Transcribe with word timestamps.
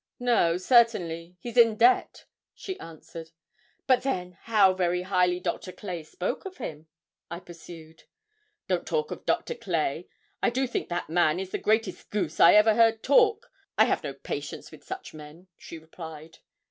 'No, 0.19 0.57
certainly; 0.57 1.37
he's 1.39 1.57
in 1.57 1.75
debt,' 1.75 2.25
she 2.55 2.79
answered. 2.79 3.29
'But 3.85 4.01
then, 4.01 4.35
how 4.45 4.73
very 4.73 5.03
highly 5.03 5.39
Doctor 5.39 5.71
Clay 5.71 6.01
spoke 6.01 6.43
of 6.43 6.57
him!' 6.57 6.87
I 7.29 7.39
pursued. 7.39 8.05
'Don't 8.67 8.87
talk 8.87 9.11
of 9.11 9.27
Doctor 9.27 9.53
Clay. 9.53 10.07
I 10.41 10.49
do 10.49 10.65
think 10.65 10.89
that 10.89 11.07
man 11.11 11.39
is 11.39 11.51
the 11.51 11.59
greatest 11.59 12.09
goose 12.09 12.39
I 12.39 12.55
ever 12.55 12.73
heard 12.73 13.03
talk. 13.03 13.51
I 13.77 13.85
have 13.85 14.03
no 14.03 14.15
patience 14.15 14.71
with 14.71 14.83
such 14.83 15.13
men,' 15.13 15.49
she 15.55 15.77
replied. 15.77 16.39